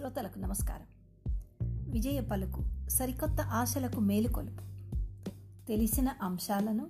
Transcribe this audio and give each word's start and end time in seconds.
శ్రోతలకు 0.00 0.38
నమస్కారం. 0.38 1.12
విజయ 1.90 2.20
పలుకు 2.20 2.88
సరికొత్త 2.88 3.40
ఆశలకు 3.40 4.00
మేలుకొలుపు 4.00 4.62
తెలిసిన 5.68 6.08
అంశాలను 6.22 6.86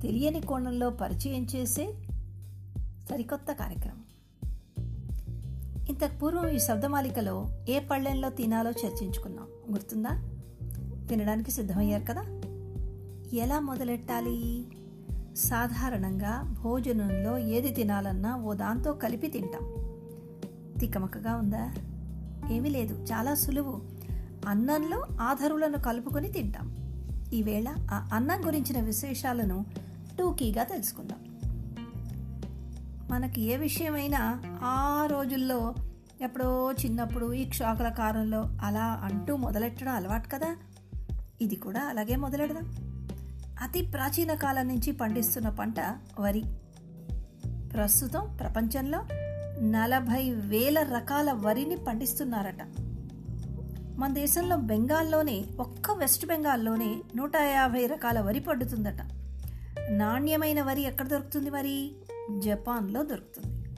తెలియని 0.00 0.40
కోణంలో 0.40 0.90
పరిచయం 0.90 1.46
చేసే 1.56 1.94
సరికొత్త 3.10 3.52
కార్యక్రమం. 3.52 4.04
ఇంతకు 5.88 6.18
పూర్వం 6.18 6.48
ఈ 6.48 6.58
శబ్దమాలికలో 6.58 7.64
ఏ 7.68 7.80
పళ్ళెంలో 7.80 8.30
తినాలో 8.30 8.70
చర్చించుకున్నాం. 8.70 9.46
గుర్తుందా? 9.72 10.08
తినడానికి 11.08 11.50
సిద్ధమయ్యారు 11.50 12.04
కదా? 12.04 12.22
ఎలా 13.32 13.60
మొదలెట్టాలి? 13.60 14.68
సాధారణంగా 15.36 16.56
భోజనంలో 16.62 17.38
ఏది 17.38 17.68
తినాలన్నా 17.68 18.36
ఓ 18.36 18.54
దాంతో 18.54 18.92
కలిపి 18.92 19.28
తింటాం. 19.28 19.74
తికమకగా 20.78 21.36
ఉందా? 21.36 21.74
ఏమీ 22.50 22.68
లేదు. 22.68 23.06
చాలా 23.12 23.34
సులువు. 23.34 23.82
అన్నంలో 24.46 25.06
ఆధారులను 25.20 25.78
కలుపుకొని 25.78 26.28
తింటాం. 26.28 26.76
ఈవేళ 27.32 27.68
ఆ 27.90 28.08
అన్నం 28.12 28.46
గురించిన 28.46 28.80
విశేషాలను 28.80 29.64
టూకీగా 30.18 30.64
తెలుసుకుందాం. 30.64 31.18
మనకి 33.10 33.40
ఏ 33.40 33.56
విషయమైనా 33.56 34.42
ఆ 34.62 35.08
రోజుల్లో 35.10 35.74
ఎప్పుడో 36.20 36.72
చిన్నప్పుడు 36.72 37.32
ఈ 37.32 37.44
క్షాకుల 37.44 37.88
కారంలో 37.88 38.44
అలా 38.62 38.84
అంటూ 38.84 39.36
మొదలెట్టడం 39.36 39.92
అలవాటు 39.92 40.28
కదా? 40.28 40.56
ఇది 41.40 41.56
కూడా 41.56 41.80
అలాగే 41.80 42.16
మొదలెడదాం. 42.16 42.90
అతి 43.62 43.82
ప్రాచీన 43.82 44.34
కాలం 44.34 44.68
నుంచి 44.68 44.92
పండిస్తున్న 44.92 45.48
పంట 45.48 45.74
వరి. 46.20 46.44
ప్రస్తుతం 47.74 48.36
ప్రపంచంలో 48.40 48.98
నలభై 49.62 50.30
వేల 50.30 50.82
రకాల 50.82 51.32
వరిని 51.32 51.76
పండిస్తున్నారట. 51.76 52.62
మన 53.98 54.12
దేశంలో 54.12 54.56
బెంగాల్లోనే 54.56 55.44
ఒక్క 55.60 55.90
వెస్ట్ 55.90 56.26
బెంగాల్లోనే 56.26 57.02
నూట 57.16 57.36
యాభై 57.36 57.86
రకాల 57.86 58.20
వరి 58.20 58.40
పండుతుందట. 58.40 58.96
నాణ్యమైన 59.90 60.62
వరి 60.62 60.82
ఎక్కడ 60.82 61.08
దొరుకుతుంది 61.08 61.50
మరి? 61.50 61.92
జపాన్లో 62.38 63.02
దొరుకుతుంది. 63.02 63.70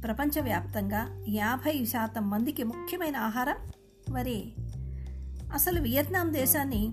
ప్రపంచవ్యాప్తంగా 0.00 1.24
యాభై 1.28 1.84
శాతం 1.84 2.30
మందికి 2.30 2.62
ముఖ్యమైన 2.62 3.16
ఆహారం 3.16 3.56
వరి. 4.10 4.52
అసలు 5.54 5.80
వియత్నాం 5.80 6.32
దేశాన్ని 6.32 6.92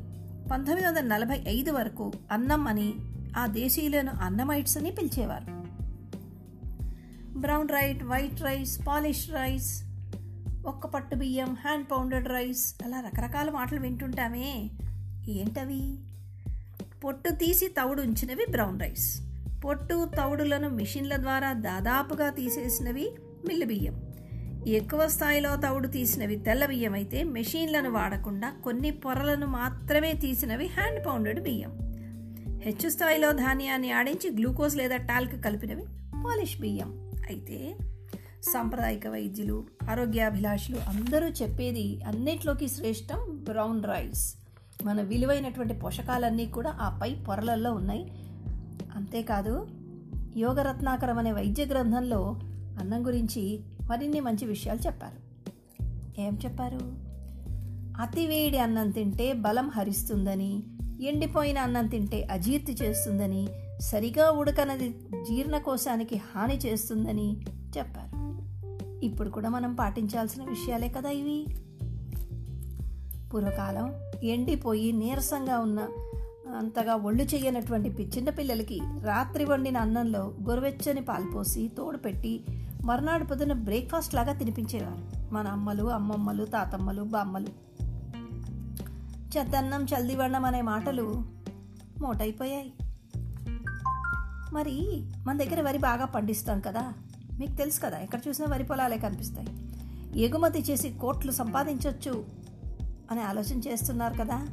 పంతొమ్మిది 0.52 0.88
వందల 0.88 1.02
నలభై 1.02 1.44
ఐదు 1.48 1.72
వరకు 1.72 2.12
అన్నం 2.32 2.68
అని 2.68 2.94
ఆ 3.38 3.46
దేశీయులను 3.46 4.12
అన్నమైట్స్ 4.22 4.78
అని 4.78 4.92
పిలిచేవారు. 4.92 5.57
Brown 7.42 7.70
rice 7.70 8.04
white 8.04 8.42
rice 8.42 8.80
polish 8.88 9.30
rice 9.30 9.84
ఒక్క 10.66 10.88
పట్టు 10.88 11.16
బియ్యం 11.16 11.58
హ్యాండ్ 11.62 11.86
పౌండెడ్ 11.92 12.28
రైస్ 12.28 12.76
అలా 12.86 13.00
రకరకాల 13.00 13.50
మాటలు 13.50 13.80
వింటుంటామే. 13.80 14.70
ఏంటవి? 15.30 15.98
పొట్టు 17.04 17.30
తీసి 17.30 17.68
తవుడు 17.68 18.02
ఉంచినవి 18.02 18.46
బ్రౌన్ 18.52 18.80
రైస్ 18.80 19.22
పొట్టు 19.66 20.10
తవుడులను 20.18 20.70
మిషన్ల 20.70 21.16
ద్వారా 21.16 21.54
దాదాపుగా 21.54 22.30
తీసేసినవి 22.30 23.12
మిల్లు 23.48 23.66
బియ్యం. 23.66 24.02
ఎక్కువ 24.68 25.08
స్థాయిలో 25.08 25.56
తవుడు 25.56 25.88
తీసినవి 25.88 26.36
తెల్ల 26.36 26.66
బియ్యం 26.66 26.94
అయితే 26.94 27.24
మెషీన్లను 27.24 27.92
వాడకుండా 27.92 28.54
కొన్ని 28.64 28.92
పొరలను 28.92 29.48
మాత్రమే 29.48 30.14
తీసినవి 30.14 30.68
హ్యాండ్ 30.68 31.06
పౌండెడ్ 31.06 31.44
బియ్యం. 31.44 31.78
హెచ్చు 32.64 32.90
స్థాయిలో 32.90 33.32
ధాన్యాన్ని 33.32 33.92
ఆడించి 33.92 34.36
గ్లూకోజ్ 34.36 34.78
లేదా 34.78 34.98
టాల్క్ 34.98 35.46
కలిపినవి 35.46 35.84
పాలిష్ 36.26 36.62
బియ్యం. 36.62 37.07
అయితే 37.28 37.76
సాంప్రదాయిక 38.44 39.08
వైద్యులు 39.08 39.66
ఆరోగ్యాభిలాషులు 39.90 40.78
అందరూ 40.78 41.28
చెప్పేది 41.28 42.04
అన్నిట్లోకి 42.04 42.68
శ్రేష్టం 42.68 43.42
బ్రౌన్ 43.44 43.84
రైస్. 43.84 44.36
మన 44.86 45.02
విలువైనటువంటి 45.02 45.74
పోషకాలన్నీ 45.74 46.46
కూడా 46.46 46.78
ఆ 46.82 47.00
పై 47.02 47.16
పొరలలో 47.16 47.74
ఉన్నాయి. 47.74 48.12
అంతేకాదు 48.96 49.68
యోగరత్నాకరం 50.38 51.18
అనే 51.18 51.32
వైద్య 51.32 51.66
గ్రంథంలో 51.66 52.40
అన్నం 52.80 53.08
గురించి 53.08 53.60
మరిన్ని 53.90 54.20
మంచి 54.20 54.46
విషయాలు 54.46 54.80
చెప్పారు. 54.86 55.28
ఏం 56.22 56.40
చెప్పారు? 56.46 57.08
అతివేడి 58.02 58.58
అన్నం 58.58 58.90
తింటే 58.90 59.34
బలం 59.34 59.70
హరిస్తుందని 59.70 60.64
ఎండిపోయిన 61.02 61.58
అన్నం 61.58 61.88
తింటే 61.88 62.24
అజీర్తి 62.24 62.74
చేస్తుందని 62.74 63.48
సరిగా 63.80 64.32
ఉడకనది 64.32 64.90
జీర్ణకోశానికి 65.30 66.22
హాని 66.36 66.58
చేస్తుందని 66.58 67.38
చెప్పారు. 67.78 68.18
ఇప్పుడు 69.06 69.30
కూడా 69.30 69.50
మనం 69.50 69.76
పాటించాల్సిన 69.76 70.44
విషయాలే 70.44 70.90
కదా 70.90 71.10
ఇవి. 71.10 71.48
పూర్వకాలం 73.34 73.94
ఎండిపోయి 74.24 74.92
నీరసంగా 74.92 75.60
ఉన్న 75.60 75.80
అంతగా 76.58 76.96
ఒళ్ళు 76.96 77.24
చేయనటువంటి 77.24 77.90
చిన్న 77.90 78.30
పిల్లలకి 78.30 78.82
రాత్రి 79.04 79.46
వండిన 79.46 79.78
అన్నంలో 79.78 80.34
గొరవెచ్చని 80.50 81.02
పాల్పోసి 81.02 81.72
తోడు 81.78 81.98
పెట్టి 81.98 82.46
మర్నాడు 82.86 83.24
పొద్దున 83.24 83.54
బ్రేక్ఫాస్ట్ 83.54 84.16
లాగా 84.16 84.34
తినిపించేవారు. 84.34 85.34
మన 85.34 85.48
అమ్మలు 85.48 85.84
అమ్మమ్మలు 85.84 86.46
తాతమ్మలు 86.46 87.04
బామ్మలు. 87.04 87.48
చెద్దన్నం 89.38 89.84
చల్దివన్నం 89.84 90.46
అనే 90.46 90.62
మాటలు 90.62 91.24
మోటైపోయాయి. 92.02 92.74
మరి 94.54 95.04
మన 95.28 95.38
దగ్గర 95.38 95.62
వరి 95.62 95.78
బాగా 95.78 96.06
పండిస్తాం 96.06 96.60
కదా? 96.60 96.94
మీకు 97.40 97.52
తెలుసు 97.52 97.80
కదా 97.80 97.98
ఎక్కడ 97.98 98.20
చూసినా 98.28 98.48
వరి 98.48 98.64
పొలాలే 98.64 98.98
కనిపిస్తాయి. 98.98 99.48
ఎగుమతి 100.24 100.60
చేసి 100.60 100.90
కోట్లు 100.90 101.32
సంపాదించవచ్చు 101.32 102.26
అని 103.12 103.22
ఆలోచన 103.22 103.60
చేస్తున్నారు 103.60 104.14
కదా? 104.14 104.48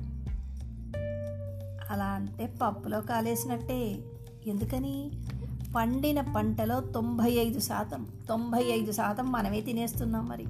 అలా 1.90 2.04
అంటే 2.04 2.46
పప్పులో 2.46 3.00
కాలేసినట్టే. 3.00 3.98
ఎందుకని? 4.46 5.10
పండిన 5.76 6.20
పంటలో 6.20 6.80
తొంభై 6.80 7.30
ఐదు 7.30 7.60
శాతం 7.60 8.06
తొంభై 8.28 8.62
ఐదు 8.62 8.92
శాతం 8.92 9.32
మనమే 9.32 9.60
తినేస్తున్నాం 9.60 10.28
మరి. 10.28 10.46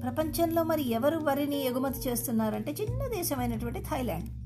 ప్రపంచంలో 0.00 0.62
మరి 0.62 0.90
ఎవరు 0.90 1.18
వరిని 1.18 1.66
ఎగుమతి 1.66 2.08
చేస్తున్నారంటే 2.08 2.72
చిన్న 2.72 3.06
దేశమైనటువంటి 3.06 3.80
థాయిలాండ్. 3.80 4.43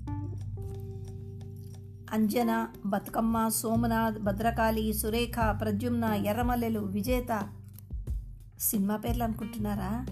అంజన 2.13 2.67
బతుకమ్మ 2.87 3.49
సోమనాథ్ 3.49 4.19
భద్రకాళి 4.19 4.93
సురేఖ 4.93 5.57
ప్రద్యుమ్న 5.61 6.05
ఎర్రమల్లెలు 6.05 6.81
విజేత. 6.81 7.49
సినిమా 8.61 8.97
పేర్లు 8.97 9.25
అనుకుంటున్నారా? 9.25 10.07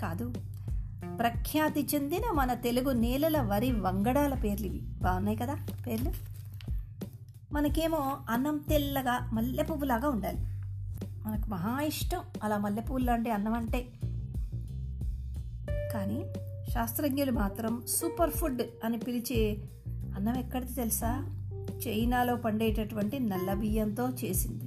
కాదు. 0.00 0.34
ప్రఖ్యాతి 1.18 1.88
చెందిన 1.94 2.22
మన 2.34 2.54
తెలుగు 2.54 2.92
నేలల 2.92 3.40
వరి 3.40 3.72
వంగడాల 3.72 4.34
పేర్లు 4.34 4.66
ఇవి. 4.66 4.78
బాగున్నాయి 4.78 5.36
కదా 5.36 5.56
పేర్లు? 5.86 6.12
మనకేమో 7.52 8.18
అన్నం 8.30 8.58
తెల్లగా 8.68 9.30
మల్లె 9.32 9.62
పువ్వులాగా 9.62 10.08
ఉండాలి. 10.08 10.38
మనకు 11.26 11.50
మహా 11.50 11.80
ఇష్టం 11.80 12.20
అలా 12.42 12.58
మల్లె 12.58 12.82
పువ్వులు 12.82 13.04
లాంటి 13.04 13.30
అన్నం 13.30 13.54
అంటే. 13.54 13.86
కానీ 15.92 16.24
శాస్త్రజ్ఞులు 16.72 17.32
మాత్రం 17.32 17.82
సూపర్ 17.88 18.30
ఫుడ్ 18.30 18.62
అని 18.84 18.98
పిలిచే 18.98 19.56
అన్నం 20.16 20.36
ఎక్కడిది 20.36 20.72
తెలుసా? 20.72 21.38
చైనాలో 21.88 22.36
పండేటటువంటి 22.36 23.20
నల్ల 23.20 23.54
బియ్యంతో 23.54 24.08
చేసింది. 24.08 24.64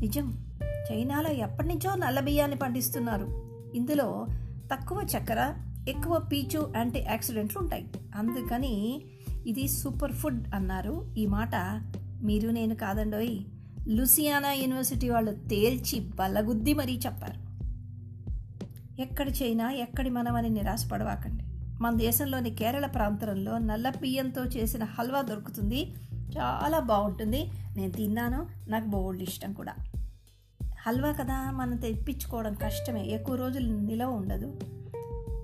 నిజం. 0.00 0.46
చైనాలో 0.92 1.30
ఎప్పటి 1.30 1.68
నుంచో 1.68 1.94
నల్ల 1.94 2.20
బియ్యాన్ని 2.20 2.56
పండిస్తున్నారు. 2.56 3.42
ఇందులో 3.74 4.26
తక్కువ 4.72 5.06
చక్కెర 5.16 5.54
ఎక్కువ 5.88 6.18
పీచు 6.18 6.72
యాంటీ 6.76 6.98
యాక్సిడెంట్లు 6.98 7.60
ఉంటాయి. 7.60 7.86
అందుకని 8.16 9.02
ఇది 9.46 9.68
సూపర్ 9.68 10.12
ఫుడ్ 10.12 10.54
అన్నారు. 10.54 11.14
ఈ 11.18 11.26
మాట 11.26 11.54
మీరు 12.22 12.50
నేను 12.50 12.74
కాదండోయ్. 12.74 13.38
లూసియానా 13.88 14.52
యూనివర్సిటీ 14.52 15.08
వాళ్ళు 15.08 15.32
తేల్చి 15.48 16.00
బలగుద్ది 16.00 16.74
మరీ 16.74 17.00
చెప్పారు. 17.06 17.48
ఎక్కడ 19.02 19.28
చైనా 19.28 19.70
ఎక్కడి 19.70 20.10
మనమని 20.10 20.48
నిరాశపడవాకండి. 20.48 21.44
మన 21.80 21.96
దేశంలోని 21.96 22.50
కేరళ 22.50 22.86
ప్రాంతంలో 22.86 23.58
నల్ల 23.58 23.90
బియ్యంతో 23.90 24.44
చేసిన 24.44 24.84
హల్వా 24.84 25.22
దొరుకుతుంది. 25.22 25.94
చాలా 26.14 26.78
బాగుంటుంది. 26.78 27.50
నేను 27.76 27.92
తిన్నాను. 27.92 28.46
నాకు 28.68 28.86
బోల్డ్ 28.86 29.22
ఇష్టం 29.22 29.52
కూడా. 29.52 29.74
హల్వా 30.86 31.12
కదా 31.12 31.50
మనం 31.50 31.76
తెప్పించుకోవడం 31.76 32.54
కష్టమే. 32.54 33.04
ఎక్కువ 33.06 33.34
రోజులు 33.34 33.72
నిలవ 33.72 34.10
ఉండదు. 34.10 34.60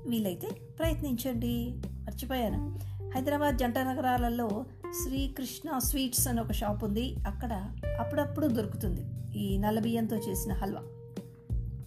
వీలైతే 0.08 0.48
ప్రయత్నించండి. 0.78 1.82
మర్చిపోయాను. 1.86 2.78
హైదరాబాద్ 3.14 3.56
జంట 3.56 3.78
నగరాలలో 3.78 4.66
శ్రీకృష్ణ 4.80 5.78
స్వీట్స్ 5.78 6.28
అని 6.28 6.40
ఒక 6.40 6.52
షాప్ 6.52 6.84
ఉంది. 6.84 7.16
అక్కడ 7.26 7.72
అప్పుడప్పుడు 8.00 8.46
దొరుకుతుంది 8.46 9.06
ఈ 9.38 9.58
నల్ల 9.58 9.80
బియ్యంతో 9.80 10.16
చేసిన 10.16 10.52
హల్వా. 10.52 10.80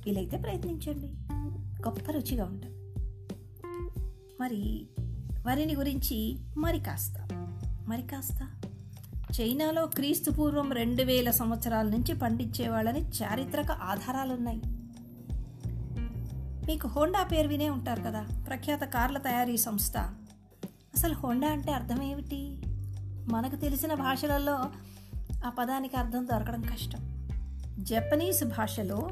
వీలైతే 0.05 0.37
ప్రయత్నించండి. 0.37 1.07
గొప్ప 1.87 2.11
రుచిగా 2.11 2.45
ఉంటుంది. 2.45 2.76
మరి 4.39 4.87
వరిని 5.47 5.75
గురించి 5.75 6.37
మరి 6.57 6.79
కాస్త 6.79 7.27
మరి 7.87 8.01
కాస్త. 8.01 8.39
చైనాలో 9.41 9.85
క్రీస్తు 9.85 10.31
పూర్వం 10.31 10.71
రెండు 10.71 11.03
వేల 11.03 11.31
సంవత్సరాల 11.31 11.85
నుంచి 11.85 12.15
పండించేవాళ్ళని 12.15 13.07
చారిత్రక 13.07 13.71
ఆధారాలున్నాయి. 13.71 14.61
మీకు 16.65 16.87
హోండా 16.87 17.23
పేరు 17.23 17.47
వినే 17.47 17.69
ఉంటారు 17.69 18.01
కదా 18.01 18.27
ప్రఖ్యాత 18.47 18.81
కార్ల 18.81 19.17
తయారీ 19.17 19.57
సంస్థ. 19.57 19.97
అసలు 20.67 21.13
హోండా 21.13 21.47
అంటే 21.47 21.71
అర్థం 21.71 22.01
ఏమిటి? 22.01 22.61
మనకు 23.33 23.55
తెలిసిన 23.55 23.93
భాషలలో 23.93 24.65
ఆ 25.45 25.49
పదానికి 25.49 25.95
అర్థం 25.95 26.27
దొరకడం 26.33 26.61
కష్టం. 26.61 27.27
జపనీస్ 27.79 28.43
భాషలో 28.43 29.09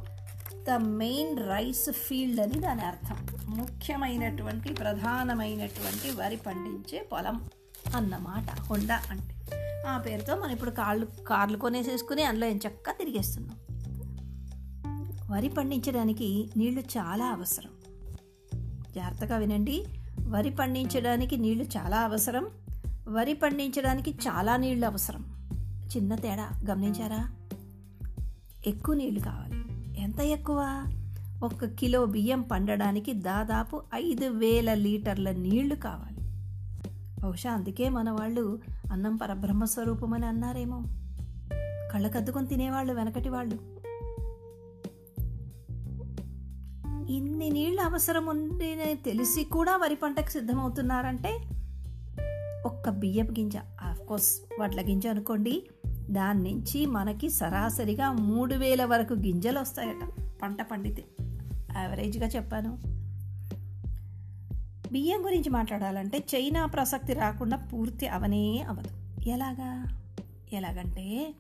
ద 0.67 0.69
మెయిన్ 0.69 1.37
రైస్ 1.37 1.91
ఫీల్డ్ 1.91 2.39
అని 2.39 2.59
దాని 2.59 2.81
అర్థం. 2.81 3.34
ముఖ్యమైనటువంటి 3.55 4.73
ప్రధానమైనటువంటి 4.73 6.11
వరి 6.17 6.35
పండించే 6.35 7.09
పొలం 7.11 7.49
అన్నమాట 7.95 8.59
హోండా 8.59 9.01
అంటే. 9.09 9.35
ఆ 9.87 9.97
పేరుతో 9.97 10.35
మనం 10.35 10.51
ఇప్పుడు 10.51 10.69
కాళ్ళు 10.69 11.07
కార్లు 11.27 11.57
కొనేసేసుకుని 11.57 12.23
అందులో 12.23 12.47
ఎంచక్క 12.47 12.91
తిరిగేస్తున్నాం. 12.91 13.57
వరి 15.31 15.49
పండించడానికి 15.49 16.49
నీళ్ళు 16.57 16.81
చాలా 16.81 17.25
అవసరం. 17.25 17.69
జాగ్రత్తగా 18.95 19.37
వినండి. 19.37 19.85
వరి 20.27 20.49
పండించడానికి 20.49 21.37
నీళ్ళు 21.37 21.63
చాలా 21.63 22.01
అవసరం. 22.01 22.47
వరి 23.07 23.33
పండించడానికి 23.33 24.11
చాలా 24.11 24.57
నీళ్ళు 24.57 24.85
అవసరం. 24.85 25.35
చిన్న 25.97 26.15
తేడా 26.15 26.49
గమనించారా? 26.69 27.29
ఎక్కువ 28.67 28.95
నీళ్ళు 28.95 29.19
కావాలి. 29.19 29.63
ఎంత 30.01 30.19
ఎక్కువ? 30.19 30.83
ఒక 31.43 31.65
కిలో 31.65 32.05
బియ్యం 32.05 32.41
పండడానికి 32.41 33.13
దాదాపు 33.13 33.81
ఐదు 33.93 34.25
వేల 34.25 34.73
లీటర్ల 34.73 35.31
నీళ్ళు 35.31 35.75
కావాలి. 35.75 36.15
బహుశా 37.21 37.51
అందుకే 37.51 37.89
మన 37.89 38.11
వాళ్ళు 38.11 38.59
అన్నం 38.91 39.15
పరబ్రహ్మ 39.15 39.65
స్వరూపం 39.65 40.13
అని 40.13 40.25
అన్నారేమో. 40.25 40.83
కళ్ళకద్దుకొని 41.93 42.47
తినేవాళ్ళు 42.47 42.93
వెనకటి 42.93 43.29
వాళ్ళు. 43.29 43.75
ఇన్ని 47.11 47.49
నీళ్ళు 47.49 47.81
అవసరం 47.81 48.25
ఉంది 48.25 48.95
తెలిసి 48.95 49.43
కూడా 49.43 49.77
వరి 49.77 49.95
పంటకు 49.95 50.29
సిద్ధమవుతున్నారంటే 50.29 51.39
ఒక్క 52.65 52.89
బియ్యపు 52.89 53.31
గింజ 53.31 53.57
కోర్స్ 54.07 54.61
వడ్ల 54.61 54.81
గింజ 54.81 55.07
అనుకోండి 55.07 55.69
దాని 56.11 56.51
నుంచి 56.51 56.85
మనకి 56.85 57.29
సరాసరిగా 57.29 58.11
మూడు 58.11 58.55
వేల 58.55 58.85
వరకు 58.85 59.13
గింజలు 59.13 59.59
వస్తాయట 59.59 60.09
పంట 60.41 60.61
పండితే. 60.61 61.05
యావరేజ్గా 61.77 62.27
చెప్పాను. 62.27 62.77
బియ్యం 64.91 65.25
గురించి 65.25 65.49
మాట్లాడాలంటే 65.49 66.23
చైనా 66.35 66.65
ప్రసక్తి 66.65 67.13
రాకుండా 67.13 67.57
పూర్తి 67.57 68.07
అవనే 68.07 68.65
అవదు 68.69 68.89
ఎలాగా? 69.29 69.99
ఎలాగంటే 70.53 71.33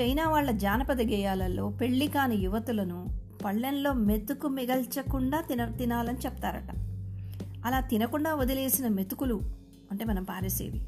చైనా 0.00 0.28
వాళ్ళ 0.28 0.50
జానపద 0.50 1.00
గేయాలలో 1.00 1.68
పెళ్ళి 1.68 2.06
కాని 2.06 2.36
యువతులను 2.36 3.06
పళ్ళెంలో 3.44 3.92
మెతుకు 3.92 4.48
మిగల్చకుండా 4.48 5.40
తిన 5.40 5.64
తినాలని 5.64 6.18
చెప్తారట. 6.18 6.74
అలా 7.64 7.80
తినకుండా 7.80 8.34
వదిలేసిన 8.34 8.88
మెతుకులు 8.88 9.40
అంటే 9.90 10.04
మనం 10.04 10.24
పారేసేవి. 10.24 10.78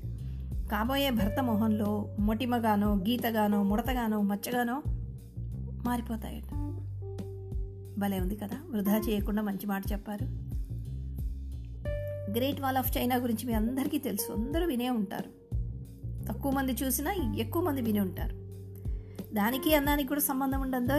కాబోయే 0.69 1.11
భర్త 1.11 1.43
మొహంలో 1.43 2.17
మొటిమగానో 2.20 2.94
గీతగానో 2.94 3.62
ముడతగానో 3.62 4.23
మచ్చగానో 4.23 4.82
మారిపోతాయట. 5.87 6.44
భలే 7.99 8.21
ఉంది 8.21 8.37
కదా. 8.37 8.59
వృధా 8.71 8.99
చేయకుండా 8.99 9.43
మంచి 9.43 9.67
మాట 9.67 9.83
చెప్పారు. 9.93 10.25
గ్రేట్ 12.31 12.61
వాల్ 12.61 12.77
ఆఫ్ 12.77 12.99
చైనా 12.99 13.17
గురించి 13.17 13.47
మీ 13.47 13.53
అందరికీ 13.53 13.99
తెలుసు. 13.99 14.33
అందరూ 14.33 14.67
వినే 14.67 14.91
ఉంటారు. 14.91 15.57
తక్కువ 16.27 16.53
మంది 16.53 16.73
చూసినా 16.73 17.13
ఎక్కువ 17.37 17.63
మంది 17.63 17.83
విని 17.83 18.01
ఉంటారు. 18.01 18.47
దానికి 19.35 19.75
అన్నానికి 19.75 20.09
కూడా 20.09 20.21
సంబంధం 20.21 20.61
ఉండదో 20.61 20.97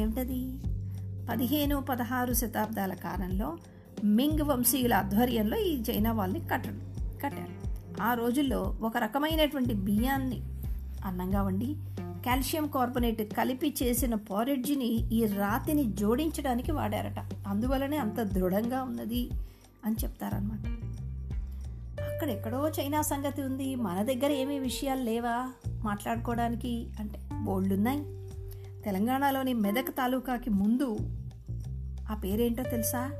ఏమిటది? 0.00 0.58
పదిహేను 1.30 1.80
పదహారు 1.80 2.32
శతాబ్దాల 2.32 2.94
కాలంలో 2.94 3.56
మింగ్ 4.04 4.42
వంశీయుల 4.42 4.94
ఆధ్వర్యంలో 4.94 5.56
ఈ 5.56 5.82
చైనా 5.90 6.12
వాళ్ళని 6.12 6.48
కట్టడం 6.48 6.80
కట్టారు. 7.24 7.68
ఆ 8.02 8.14
రోజుల్లో 8.14 8.78
ఒక 8.80 8.96
రకమైనటువంటి 8.96 9.74
బియ్యాన్ని 9.74 10.42
అన్నంగా 11.04 11.42
వండి 11.42 11.76
కాల్షియం 12.26 12.66
కార్బొనేట్ 12.66 13.34
కలిపి 13.34 13.74
చేసిన 13.82 14.14
పారెడ్జిని 14.14 15.14
ఈ 15.14 15.26
రాతిని 15.26 15.84
జోడించడానికి 15.84 16.72
వాడారట. 16.72 17.48
అందువలనే 17.48 17.96
అంత 17.96 18.20
దృఢంగా 18.20 18.82
ఉన్నది 18.82 19.30
అని 19.84 19.96
చెప్తారనమాట 20.04 20.66
అక్కడెక్కడో 22.02 22.68
చైనా 22.68 23.02
సంగతి 23.02 23.42
ఉంది. 23.42 23.74
మన 23.74 24.02
దగ్గర 24.02 24.30
ఏమీ 24.30 24.58
విషయాలు 24.58 25.02
లేవా? 25.02 25.52
మాట్లాడుకోవడానికి 25.82 26.86
అంటే 27.00 27.18
బోల్డున్నాయి 27.44 27.98
తెలంగాణలోని 28.84 29.54
మెదక్ 29.54 29.88
తాలూకాకి 29.88 30.50
ముందు 30.50 30.98
ఆ 32.10 32.14
పేరేంటో 32.14 32.62
తెలుసా? 32.62 33.10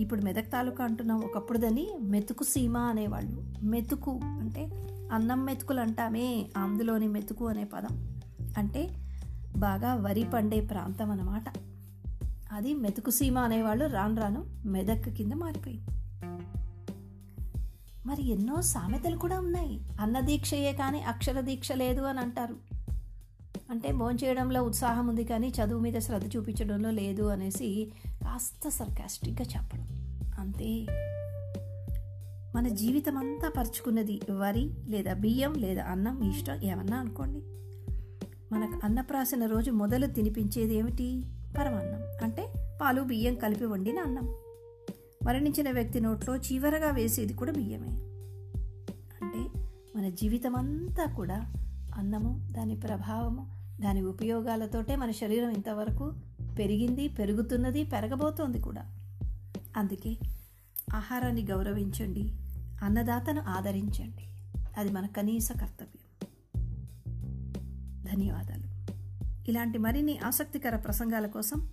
ఇప్పుడు 0.00 0.22
మెదక్ 0.22 0.52
తాలూకా 0.52 0.84
అంటున్నాం 0.84 1.24
ఒకప్పుడు 1.24 1.58
దాన్ని 1.58 1.88
మెతుకు 2.00 2.44
సీమ 2.44 2.78
అనేవాళ్ళు. 2.78 3.42
మెతుకు 3.62 4.20
అంటే 4.24 4.68
అన్నం 5.12 5.44
మెతుకులు 5.44 5.80
అంటామే 5.80 6.46
అందులోని 6.56 7.08
మెతుకు 7.08 7.48
అనే 7.48 7.64
పదం. 7.64 8.21
అంటే 8.58 8.90
బాగా 9.56 9.94
వరి 9.94 10.24
పండే 10.34 10.60
ప్రాంతం 10.60 11.10
అన్నమాట. 11.10 11.44
అది 12.52 12.74
మెతుకు 12.74 13.10
సీమ 13.10 13.38
అనేవాళ్ళు 13.38 13.86
రాను 13.86 14.22
రాను 14.22 14.46
మెదక్ 14.66 15.08
కింద 15.08 15.32
మారిపోయింది. 15.32 15.84
మరి 18.06 18.28
ఎన్నో 18.28 18.62
సామెతలు 18.62 19.16
కూడా 19.16 19.40
ఉన్నాయి. 19.40 19.80
అన్నదీక్షయే 20.00 20.72
కానీ 20.72 21.00
అక్షర 21.00 21.40
దీక్ష 21.40 21.72
లేదు 21.72 22.00
అని 22.00 22.20
అంటారు. 22.20 22.54
అంటే 23.70 23.92
భోంచేయడంలో 23.92 24.62
ఉత్సాహం 24.62 25.08
ఉంది 25.08 25.24
కానీ 25.24 25.48
చదువు 25.48 25.80
మీద 25.80 25.98
శ్రద్ధ 25.98 26.36
చూపించడంలో 26.36 26.90
లేదు 26.90 27.22
అనేసి 27.22 27.92
కాస్త 28.24 28.68
సర్కాస్టిక్గా 28.68 29.46
చెప్పడం. 29.56 29.88
అంతే. 30.38 30.86
మన 32.54 32.68
జీవితం 32.68 33.18
అంతా 33.18 33.52
పరుచుకున్నది 33.56 34.20
వరి 34.30 34.70
లేదా 34.88 35.12
బియ్యం 35.12 35.54
లేదా 35.54 35.84
అన్నం 35.84 36.30
ఇష్టం 36.30 36.62
ఏమన్నా 36.62 36.96
అనుకోండి. 36.96 37.42
మనకు 38.52 38.80
అన్నప్రాసన 38.84 39.46
రోజు 39.46 39.70
మొదలు 39.70 40.06
తినిపించేది 40.06 40.74
ఏమిటి? 40.74 41.24
పరమాన్నం. 41.58 42.24
అంటే 42.24 42.52
పాలు 42.82 43.02
బియ్యం 43.02 43.34
కలిపి 43.34 43.64
వండిన 43.64 43.98
అన్నం. 43.98 44.34
మరణించిన 45.26 45.70
వ్యక్తి 45.70 46.00
నోట్లో 46.00 46.36
చివరగా 46.36 46.90
వేసేది 46.90 47.34
కూడా 47.34 47.52
బియ్యమే. 47.52 47.88
అంటే 49.22 49.68
మన 49.96 50.08
జీవితం 50.08 50.56
అంతా 50.56 51.04
కూడా 51.04 51.52
అన్నము 51.96 52.48
దాని 52.52 52.76
ప్రభావము 52.76 53.46
దాని 53.80 54.02
ఉపయోగాలతోటే 54.02 54.96
మన 54.96 55.10
శరీరం 55.10 55.50
ఇంతవరకు 55.50 56.12
పెరిగింది 56.58 57.08
పెరుగుతున్నది 57.08 57.84
పెరగబోతోంది 57.84 58.60
కూడా. 58.60 58.82
అందుకే 59.76 60.16
ఆహారాన్ని 60.94 61.42
గౌరవించండి 61.42 62.32
అన్నదాతను 62.82 63.40
ఆదరించండి. 63.40 64.24
అది 64.78 64.92
మన 64.92 65.06
కనీస 65.06 65.48
కర్తవ్యం. 65.52 66.01
ధన్యవాదాలు. 68.12 68.62
ఇలాంటి 69.48 69.78
మరిన్ని 69.78 70.18
ఆసక్తికర 70.18 70.76
ప్రసంగాల 70.76 71.26
కోసం 71.26 71.68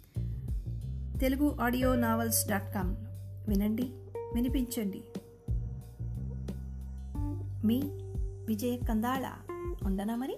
Telugu 1.20 1.58
audio 1.62 1.96
novels 1.96 2.50
dot 2.50 2.74
com 2.74 2.96
వినండి 3.50 3.90
వినిపించండి. 4.34 5.04
మీ 7.68 7.82
విజయ 8.48 8.78
కందాళ. 8.78 9.32
ఉండనా 9.86 10.16
మరి? 10.16 10.38